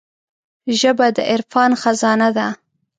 [0.79, 2.47] ژبه د عرفان خزانه ده